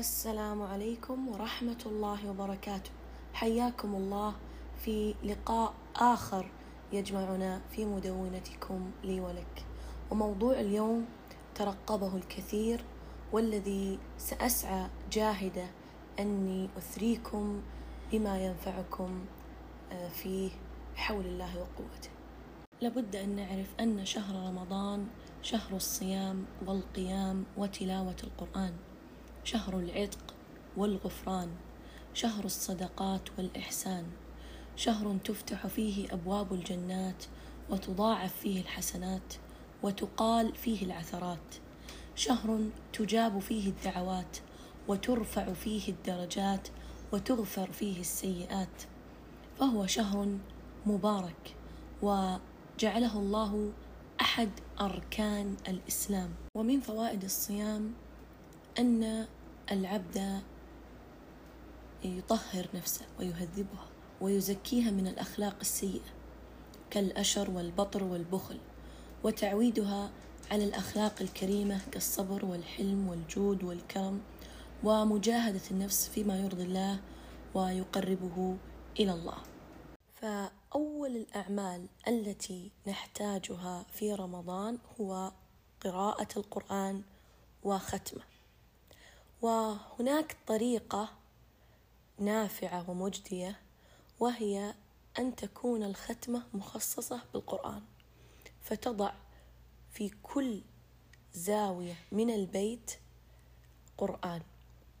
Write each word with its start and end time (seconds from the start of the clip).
السلام 0.00 0.62
عليكم 0.62 1.28
ورحمة 1.28 1.82
الله 1.86 2.30
وبركاته. 2.30 2.90
حياكم 3.32 3.94
الله 3.94 4.34
في 4.84 5.14
لقاء 5.24 5.74
آخر 5.96 6.50
يجمعنا 6.92 7.60
في 7.70 7.84
مدونتكم 7.84 8.90
لي 9.04 9.20
ولك. 9.20 9.64
وموضوع 10.10 10.60
اليوم 10.60 11.06
ترقبه 11.54 12.16
الكثير 12.16 12.84
والذي 13.32 13.98
سأسعى 14.18 14.88
جاهدة 15.12 15.66
أني 16.18 16.68
أثريكم 16.78 17.60
بما 18.12 18.44
ينفعكم 18.44 19.24
آه، 19.92 20.08
فيه 20.08 20.50
بحول 20.94 21.26
الله 21.26 21.56
وقوته. 21.56 22.10
لابد 22.80 23.16
أن 23.16 23.36
نعرف 23.36 23.68
أن 23.80 24.04
شهر 24.04 24.48
رمضان 24.48 25.06
شهر 25.42 25.76
الصيام 25.76 26.44
والقيام 26.66 27.44
وتلاوة 27.56 28.16
القرآن. 28.24 28.89
شهر 29.44 29.78
العتق 29.78 30.34
والغفران 30.76 31.48
شهر 32.14 32.44
الصدقات 32.44 33.28
والإحسان 33.38 34.06
شهر 34.76 35.16
تفتح 35.24 35.66
فيه 35.66 36.12
أبواب 36.12 36.52
الجنات 36.52 37.24
وتضاعف 37.70 38.36
فيه 38.36 38.60
الحسنات 38.60 39.34
وتقال 39.82 40.54
فيه 40.54 40.84
العثرات 40.84 41.54
شهر 42.14 42.60
تجاب 42.92 43.38
فيه 43.38 43.68
الدعوات 43.68 44.36
وترفع 44.88 45.52
فيه 45.52 45.88
الدرجات 45.88 46.68
وتغفر 47.12 47.72
فيه 47.72 48.00
السيئات 48.00 48.82
فهو 49.58 49.86
شهر 49.86 50.38
مبارك 50.86 51.54
وجعله 52.02 53.18
الله 53.18 53.72
أحد 54.20 54.50
أركان 54.80 55.56
الإسلام. 55.68 56.30
ومن 56.54 56.80
فوائد 56.80 57.24
الصيام 57.24 57.94
أن 58.78 59.26
العبد 59.72 60.40
يطهر 62.04 62.68
نفسه 62.74 63.06
ويهذبها 63.18 63.86
ويزكيها 64.20 64.90
من 64.90 65.06
الأخلاق 65.06 65.56
السيئة 65.60 66.10
كالأشر 66.90 67.50
والبطر 67.50 68.04
والبخل 68.04 68.58
وتعويدها 69.24 70.10
على 70.50 70.64
الأخلاق 70.64 71.14
الكريمة 71.20 71.80
كالصبر 71.92 72.44
والحلم 72.44 73.08
والجود 73.08 73.64
والكرم 73.64 74.20
ومجاهدة 74.84 75.60
النفس 75.70 76.08
فيما 76.08 76.40
يرضي 76.40 76.62
الله 76.62 77.00
ويقربه 77.54 78.56
إلى 79.00 79.12
الله. 79.12 79.38
فأول 80.12 81.16
الأعمال 81.16 81.86
التي 82.08 82.70
نحتاجها 82.86 83.86
في 83.92 84.14
رمضان 84.14 84.78
هو 85.00 85.32
قراءة 85.80 86.28
القرآن 86.36 87.02
وختمه. 87.62 88.29
وهناك 89.42 90.36
طريقة 90.46 91.08
نافعة 92.18 92.90
ومجدية 92.90 93.60
وهي 94.20 94.74
أن 95.18 95.36
تكون 95.36 95.82
الختمة 95.82 96.42
مخصصة 96.54 97.20
بالقرآن. 97.32 97.82
فتضع 98.62 99.12
في 99.92 100.10
كل 100.22 100.60
زاوية 101.34 101.94
من 102.12 102.30
البيت 102.30 102.92
قرآن 103.98 104.42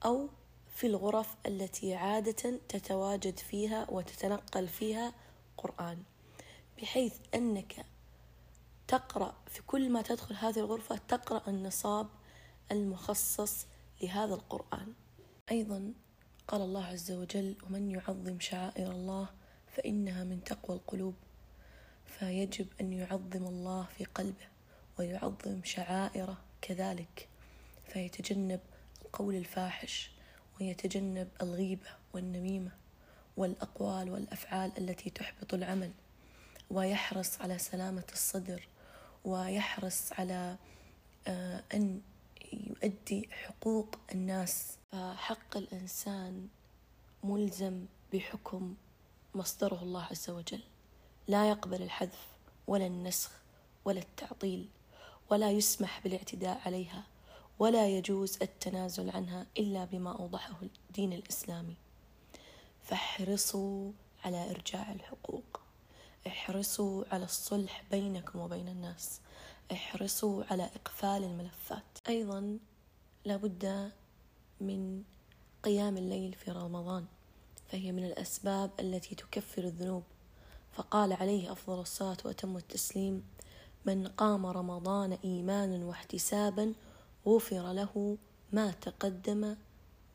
أو 0.04 0.28
في 0.74 0.86
الغرف 0.86 1.36
التي 1.46 1.94
عادة 1.94 2.58
تتواجد 2.68 3.38
فيها 3.38 3.90
وتتنقل 3.90 4.68
فيها 4.68 5.12
قرآن. 5.56 6.02
بحيث 6.78 7.14
أنك 7.34 7.86
تقرأ 8.88 9.34
في 9.46 9.62
كل 9.62 9.90
ما 9.90 10.02
تدخل 10.02 10.34
هذه 10.34 10.58
الغرفة 10.58 11.00
تقرأ 11.08 11.42
النصاب 11.48 12.08
المخصص 12.72 13.66
لهذا 14.02 14.34
القرآن. 14.34 14.92
أيضا 15.50 15.92
قال 16.48 16.62
الله 16.62 16.84
عز 16.84 17.12
وجل 17.12 17.56
ومن 17.66 17.90
يعظم 17.90 18.40
شعائر 18.40 18.90
الله 18.90 19.28
فإنها 19.76 20.24
من 20.24 20.44
تقوى 20.44 20.76
القلوب 20.76 21.14
فيجب 22.06 22.66
أن 22.80 22.92
يعظم 22.92 23.46
الله 23.46 23.86
في 23.98 24.04
قلبه 24.04 24.48
ويعظم 24.98 25.64
شعائره 25.64 26.38
كذلك 26.62 27.28
فيتجنب 27.88 28.60
القول 29.02 29.34
الفاحش 29.34 30.10
ويتجنب 30.60 31.28
الغيبة 31.42 31.88
والنميمة 32.12 32.70
والأقوال 33.36 34.10
والأفعال 34.10 34.72
التي 34.78 35.10
تحبط 35.10 35.54
العمل 35.54 35.90
ويحرص 36.70 37.40
على 37.40 37.58
سلامة 37.58 38.04
الصدر 38.12 38.68
ويحرص 39.24 40.12
على 40.12 40.56
آه، 41.26 41.62
أن 41.74 42.00
يؤدي 42.82 43.28
حقوق 43.32 43.96
الناس. 44.12 44.76
فحق 44.92 45.56
الإنسان 45.56 46.48
ملزم 47.24 47.84
بحكم 48.12 48.74
مصدره 49.34 49.82
الله 49.82 50.02
عز 50.02 50.30
وجل. 50.30 50.60
لا 51.28 51.50
يقبل 51.50 51.82
الحذف 51.82 52.26
ولا 52.66 52.86
النسخ 52.86 53.30
ولا 53.84 54.00
التعطيل 54.00 54.68
ولا 55.30 55.50
يسمح 55.50 56.00
بالاعتداء 56.00 56.60
عليها 56.66 57.02
ولا 57.58 57.88
يجوز 57.88 58.38
التنازل 58.42 59.10
عنها 59.10 59.46
إلا 59.58 59.84
بما 59.84 60.18
أوضحه 60.18 60.56
الدين 60.62 61.12
الإسلامي. 61.12 61.76
فاحرصوا 62.82 63.92
على 64.24 64.50
إرجاع 64.50 64.92
الحقوق. 64.92 65.60
احرصوا 66.26 67.04
على 67.12 67.24
الصلح 67.24 67.84
بينكم 67.90 68.38
وبين 68.38 68.68
الناس. 68.68 69.20
احرصوا 69.72 70.44
على 70.50 70.62
إقفال 70.62 71.24
الملفات. 71.24 71.98
أيضا 72.08 72.58
لابد 73.24 73.90
من 74.60 75.02
قيام 75.62 75.96
الليل 75.96 76.32
في 76.34 76.50
رمضان 76.50 77.04
فهي 77.68 77.92
من 77.92 78.04
الأسباب 78.04 78.70
التي 78.80 79.14
تكفر 79.14 79.64
الذنوب. 79.64 80.02
فقال 80.72 81.12
عليه 81.12 81.52
أفضل 81.52 81.80
الصلاة 81.80 82.16
وأتم 82.24 82.56
التسليم 82.56 83.24
من 83.86 84.08
قام 84.08 84.46
رمضان 84.46 85.18
ايمانا 85.24 85.84
واحتسابا 85.84 86.74
غفر 87.26 87.72
له 87.72 88.16
ما 88.52 88.70
تقدم 88.70 89.56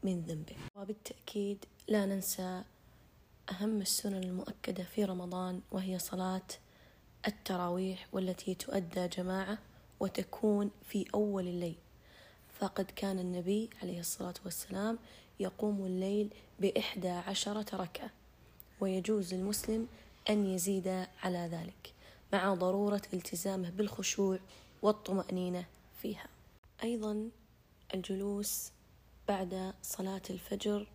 من 0.03 0.21
ذنبه. 0.21 0.55
وبالتأكيد 0.75 1.65
لا 1.87 2.05
ننسى 2.05 2.63
أهم 3.51 3.81
السنن 3.81 4.23
المؤكدة 4.23 4.83
في 4.83 5.05
رمضان 5.05 5.61
وهي 5.71 5.99
صلاة 5.99 6.47
التراويح 7.27 8.07
والتي 8.13 8.55
تؤدى 8.55 9.07
جماعة 9.07 9.57
وتكون 9.99 10.71
في 10.85 11.05
أول 11.13 11.47
الليل. 11.47 11.75
فقد 12.59 12.85
كان 12.85 13.19
النبي 13.19 13.69
عليه 13.81 13.99
الصلاة 13.99 14.33
والسلام 14.45 14.99
يقوم 15.39 15.85
الليل 15.85 16.33
بإحدى 16.59 17.09
عشرة 17.09 17.75
ركعة 17.75 18.09
ويجوز 18.79 19.33
للمسلم 19.33 19.87
أن 20.29 20.45
يزيد 20.45 21.07
على 21.23 21.49
ذلك 21.51 21.93
مع 22.33 22.53
ضرورة 22.53 23.01
التزامه 23.13 23.69
بالخشوع 23.69 24.39
والطمأنينة 24.81 25.65
فيها. 26.01 26.27
أيضا 26.83 27.29
الجلوس 27.93 28.71
بعد 29.27 29.73
صلاة 29.81 30.21
الفجر 30.29 30.87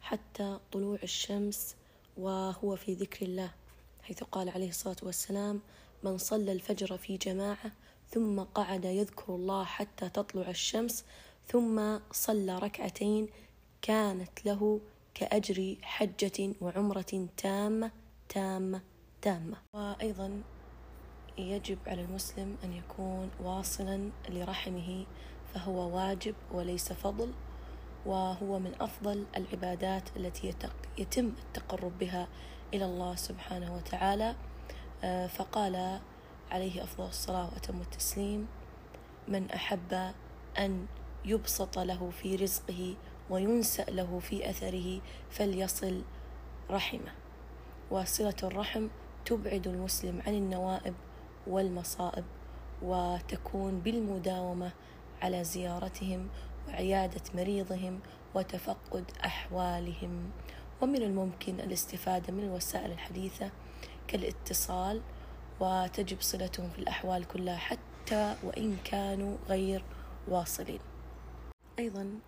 حتى 0.00 0.58
طلوع 0.72 0.98
الشمس 1.02 1.76
وهو 2.16 2.76
في 2.76 2.94
ذكر 2.94 3.26
الله. 3.26 3.50
حيث 4.06 4.22
قال 4.22 4.48
عليه 4.48 4.68
الصلاة 4.68 4.96
والسلام 5.02 5.60
من 6.02 6.18
صلى 6.18 6.52
الفجر 6.52 6.96
في 6.96 7.16
جماعة 7.16 7.72
ثم 8.10 8.40
قعد 8.40 8.84
يذكر 8.84 9.34
الله 9.34 9.64
حتى 9.64 10.08
تطلع 10.08 10.50
الشمس 10.50 11.04
ثم 11.48 11.98
صلى 12.12 12.58
ركعتين 12.58 13.28
كانت 13.82 14.46
له 14.46 14.80
كأجر 15.14 15.76
حجة 15.82 16.54
وعمرة 16.60 17.28
تامة 17.36 17.90
تامة 18.28 18.80
تامة. 19.22 19.56
وأيضا 19.74 20.42
يجب 21.38 21.78
على 21.86 22.02
المسلم 22.02 22.56
أن 22.64 22.72
يكون 22.72 23.30
واصلا 23.40 24.10
لرحمه 24.28 25.06
فهو 25.54 25.96
واجب 25.96 26.34
وليس 26.52 26.92
فضل 26.92 27.32
وهو 28.06 28.58
من 28.58 28.72
أفضل 28.80 29.26
العبادات 29.36 30.16
التي 30.16 30.54
يتم 30.98 31.26
التقرب 31.26 31.98
بها 31.98 32.28
إلى 32.76 32.84
الله 32.84 33.14
سبحانه 33.14 33.74
وتعالى 33.74 34.34
آه، 35.04 35.26
فقال 35.26 36.00
عليه 36.50 36.82
أفضل 36.84 37.06
الصلاة 37.06 37.44
وأتم 37.52 37.80
التسليم 37.80 38.46
من 39.28 39.50
أحب 39.50 40.12
أن 40.58 40.86
يبسط 41.24 41.78
له 41.78 42.10
في 42.10 42.36
رزقه 42.36 42.94
وينسأ 43.30 43.84
له 43.90 44.18
في 44.18 44.50
أثره 44.50 45.00
فليصل 45.30 46.02
رحمه. 46.70 47.12
وصلة 47.90 48.36
الرحم 48.42 48.88
تبعد 49.24 49.66
المسلم 49.66 50.22
عن 50.26 50.34
النوائب 50.34 50.94
والمصائب 51.46 52.24
وتكون 52.82 53.80
بالمداومة 53.80 54.72
على 55.22 55.44
زيارتهم 55.44 56.28
وعيادة 56.68 57.22
مريضهم 57.34 58.00
وتفقد 58.34 59.04
أحوالهم. 59.24 60.30
ومن 60.80 61.02
الممكن 61.02 61.60
الاستفادة 61.60 62.32
من 62.32 62.44
الوسائل 62.44 62.92
الحديثة 62.92 63.50
كالاتصال 64.08 65.00
وتجب 65.60 66.20
صلتهم 66.20 66.70
في 66.70 66.78
الأحوال 66.78 67.24
كلها 67.24 67.56
حتى 67.56 68.36
وإن 68.44 68.76
كانوا 68.84 69.36
غير 69.48 69.84
واصلين. 70.28 70.80
أيضا 71.78 72.18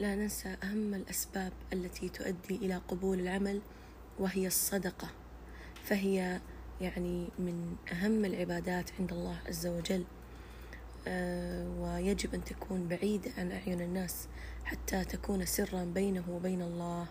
لا 0.00 0.14
ننسى 0.14 0.56
أهم 0.62 0.94
الأسباب 0.94 1.52
التي 1.72 2.08
تؤدي 2.08 2.56
إلى 2.56 2.76
قبول 2.88 3.20
العمل 3.20 3.60
وهي 4.18 4.46
الصدقة. 4.46 5.10
فهي 5.84 6.40
يعني 6.80 7.28
من 7.38 7.76
أهم 7.92 8.24
العبادات 8.24 8.90
عند 8.98 9.12
الله 9.12 9.38
عز 9.46 9.66
وجل. 9.66 10.04
آه، 11.08 11.68
ويجب 11.80 12.34
أن 12.34 12.44
تكون 12.44 12.88
بعيدة 12.88 13.30
عن 13.38 13.52
أعين 13.52 13.80
الناس 13.80 14.28
حتى 14.64 15.04
تكون 15.04 15.46
سرا 15.46 15.84
بينه 15.84 16.24
وبين 16.30 16.62
الله. 16.62 17.06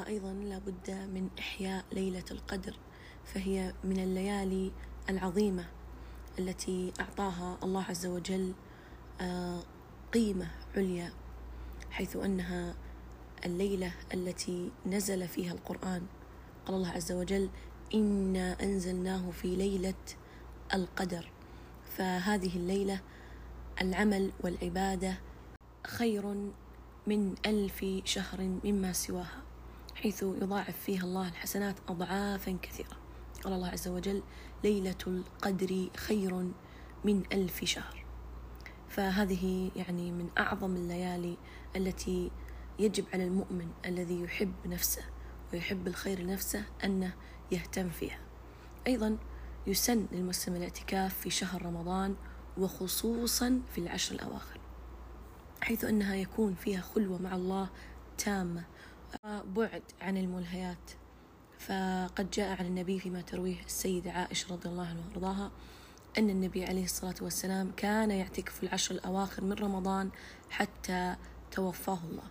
وأيضا 0.00 0.32
لابد 0.32 0.90
من 0.90 1.28
إحياء 1.38 1.84
ليلة 1.92 2.24
القدر 2.30 2.76
فهي 3.24 3.72
من 3.84 3.98
الليالي 3.98 4.72
العظيمة 5.10 5.64
التي 6.38 6.92
أعطاها 7.00 7.58
الله 7.62 7.82
عز 7.82 8.06
وجل 8.06 8.52
آه، 9.20 9.62
قيمة 10.12 10.50
عليا 10.76 11.12
حيث 11.90 12.16
أنها 12.16 12.74
الليلة 13.44 13.92
التي 14.14 14.70
نزل 14.86 15.28
فيها 15.28 15.52
القرآن. 15.52 16.02
قال 16.66 16.76
الله 16.76 16.88
عز 16.90 17.12
وجل 17.12 17.50
إنا 17.94 18.62
أنزلناه 18.62 19.30
في 19.30 19.56
ليلة 19.56 19.94
القدر 20.74 21.30
فهذه 21.90 22.56
الليلة 22.56 23.00
العمل 23.80 24.32
والعبادة 24.40 25.18
خير 25.86 26.50
من 27.06 27.34
ألف 27.46 27.84
شهر 28.04 28.58
مما 28.64 28.92
سواها. 28.92 29.53
حيث 30.04 30.22
يضاعف 30.22 30.80
فيها 30.80 31.02
الله 31.02 31.28
الحسنات 31.28 31.76
أضعافا 31.88 32.58
كثيرة. 32.62 32.96
قال 33.44 33.52
الله 33.52 33.68
عز 33.68 33.88
وجل 33.88 34.22
ليلة 34.64 34.94
القدر 35.06 35.88
خير 35.96 36.52
من 37.04 37.22
ألف 37.32 37.64
شهر. 37.64 38.04
فهذه 38.88 39.70
يعني 39.76 40.12
من 40.12 40.30
أعظم 40.38 40.76
الليالي 40.76 41.36
التي 41.76 42.30
يجب 42.78 43.04
على 43.14 43.24
المؤمن 43.24 43.68
الذي 43.86 44.20
يحب 44.20 44.52
نفسه 44.66 45.02
ويحب 45.52 45.86
الخير 45.86 46.20
لنفسه 46.20 46.64
أنه 46.84 47.12
يهتم 47.52 47.88
فيها. 47.88 48.20
أيضا 48.86 49.18
يسن 49.66 50.06
للمسلم 50.12 50.56
الاعتكاف 50.56 51.18
في 51.18 51.30
شهر 51.30 51.66
رمضان 51.66 52.14
وخصوصا 52.58 53.60
في 53.74 53.78
العشر 53.78 54.14
الأواخر 54.14 54.60
حيث 55.60 55.84
أنها 55.84 56.14
يكون 56.14 56.54
فيها 56.54 56.80
خلوة 56.80 57.22
مع 57.22 57.34
الله 57.34 57.68
تامة. 58.18 58.64
بعد 59.44 59.82
عن 60.00 60.16
الملهيات. 60.16 60.90
فقد 61.58 62.30
جاء 62.30 62.58
عن 62.58 62.66
النبي 62.66 62.98
فيما 63.00 63.20
ترويه 63.20 63.64
السيدة 63.66 64.10
عائشة 64.10 64.52
رضي 64.52 64.68
الله 64.68 64.86
عنها 64.86 65.04
وأرضاها 65.10 65.50
أن 66.18 66.30
النبي 66.30 66.64
عليه 66.64 66.84
الصلاة 66.84 67.14
والسلام 67.22 67.72
كان 67.76 68.10
يعتكف 68.10 68.62
العشر 68.62 68.94
الأواخر 68.94 69.44
من 69.44 69.52
رمضان 69.52 70.10
حتى 70.50 71.16
توفاه 71.50 71.98
الله. 72.10 72.22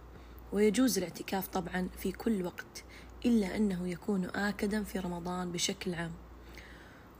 ويجوز 0.53 0.97
الاعتكاف 0.97 1.47
طبعا 1.47 1.89
في 1.97 2.11
كل 2.11 2.45
وقت 2.45 2.83
إلا 3.25 3.55
أنه 3.55 3.87
يكون 3.87 4.25
آكدا 4.25 4.83
في 4.83 4.99
رمضان 4.99 5.51
بشكل 5.51 5.93
عام. 5.93 6.11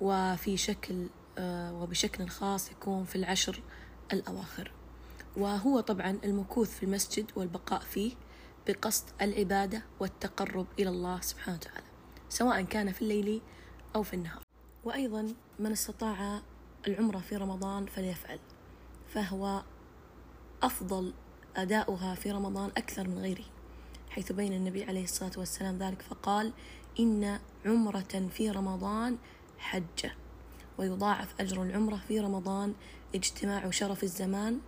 وفي 0.02 0.58
شكل 0.58 1.08
آه، 1.38 1.74
وبشكل 1.74 2.28
خاص 2.28 2.72
يكون 2.72 3.06
في 3.06 3.16
العشر 3.16 3.62
الأواخر. 4.14 4.72
وهو 5.38 5.80
طبعا 5.80 6.18
المكوث 6.24 6.76
في 6.78 6.84
المسجد 6.84 7.26
والبقاء 7.36 7.80
فيه 7.80 8.14
بقصد 8.68 9.06
العبادة 9.22 9.84
والتقرب 10.00 10.68
إلى 10.80 10.90
الله 10.90 11.22
سبحانه 11.22 11.58
وتعالى 11.58 11.86
سواء 12.30 12.62
كان 12.62 12.92
في 12.92 13.02
الليل 13.02 13.42
أو 13.96 14.04
في 14.04 14.14
النهار. 14.14 14.42
وأيضا 14.84 15.34
من 15.60 15.72
استطاع 15.72 16.42
العمرة 16.88 17.20
في 17.20 17.36
رمضان 17.36 17.86
فليفعل 17.86 18.40
فهو 19.08 19.64
أفضل 20.64 21.14
أداؤها 21.56 22.16
في 22.16 22.32
رمضان 22.32 22.72
أكثر 22.78 23.08
من 23.08 23.18
غيره 23.18 23.46
حيث 24.10 24.32
بين 24.32 24.54
النبي 24.54 24.84
عليه 24.84 25.04
الصلاة 25.04 25.32
والسلام 25.38 25.78
ذلك 25.78 26.02
فقال 26.02 26.54
إن 27.00 27.40
عمرة 27.66 28.30
في 28.34 28.50
رمضان 28.50 29.18
حجة 29.58 30.16
ويضاعف 30.78 31.34
أجر 31.40 31.64
العمرة 31.64 31.96
في 32.08 32.20
رمضان 32.20 32.74
اجتماع 33.16 33.70
شرف 33.70 34.04
الزمان 34.04 34.60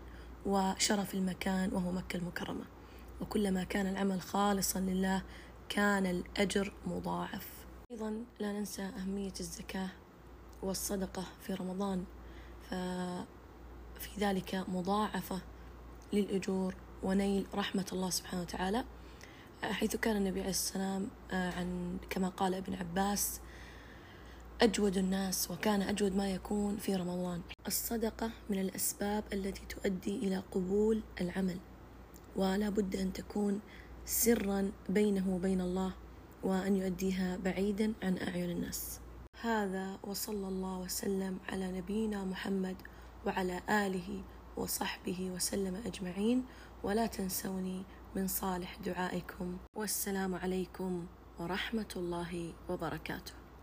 وشرف 0.45 1.13
المكان 1.13 1.73
وهو 1.73 1.91
مكة 1.91 2.17
المكرمة. 2.17 2.74
وكلما 3.21 3.63
كان 3.63 3.87
العمل 3.87 4.21
خالصا 4.21 4.79
لله 4.79 5.21
كان 5.69 6.05
الأجر 6.05 6.73
مضاعف. 6.87 7.47
أيضا 7.91 8.23
لا 8.39 8.53
ننسى 8.53 8.81
أهمية 8.81 9.33
الزكاة 9.39 9.89
والصدقة 10.63 11.23
في 11.41 11.53
رمضان 11.53 12.03
ففي 12.69 14.09
ذلك 14.19 14.65
مضاعفة 14.67 15.41
للأجور 16.13 16.75
ونيل 17.03 17.47
رحمة 17.53 17.85
الله 17.93 18.09
سبحانه 18.09 18.41
وتعالى. 18.41 18.85
حيث 19.63 19.95
كان 19.95 20.17
النبي 20.17 20.39
عليه 20.39 20.49
السلام 20.49 21.07
آه، 21.31 21.51
عن 21.51 21.97
كما 22.09 22.29
قال 22.29 22.53
ابن 22.53 22.73
عباس 22.73 23.39
أجود 24.61 24.97
الناس 24.97 25.51
وكان 25.51 25.81
أجود 25.81 26.15
ما 26.15 26.31
يكون 26.31 26.77
في 26.77 26.95
رمضان. 26.95 27.41
الصدقة 27.67 28.31
من 28.49 28.59
الأسباب 28.59 29.23
التي 29.33 29.61
تؤدي 29.65 30.15
إلى 30.15 30.43
قبول 30.51 31.01
العمل. 31.21 31.57
ولا 32.35 32.69
بد 32.69 32.95
أن 32.95 33.13
تكون 33.13 33.59
سرا 34.05 34.71
بينه 34.89 35.35
وبين 35.35 35.61
الله 35.61 35.93
وأن 36.43 36.75
يؤديها 36.75 37.37
بعيدا 37.37 37.93
عن 38.03 38.17
أعين 38.17 38.49
الناس. 38.49 38.99
هذا 39.41 39.99
وصلى 40.03 40.47
الله 40.47 40.79
وسلم 40.79 41.39
على 41.49 41.71
نبينا 41.77 42.23
محمد 42.23 42.75
وعلى 43.25 43.61
آله 43.69 44.23
وصحبه 44.57 45.31
وسلم 45.31 45.75
أجمعين. 45.85 46.45
ولا 46.83 47.05
تنسوني 47.05 47.83
من 48.15 48.27
صالح 48.27 48.77
دعائكم. 48.85 49.57
والسلام 49.75 50.35
عليكم 50.35 51.05
ورحمة 51.39 51.91
الله 51.95 52.53
وبركاته. 52.69 53.44